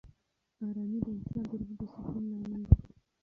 آرامي 0.65 0.99
د 1.05 1.07
انسان 1.15 1.43
د 1.49 1.51
روح 1.61 1.69
د 1.79 1.81
سکون 1.93 2.23
لامل 2.41 2.61
ده. 2.69 2.75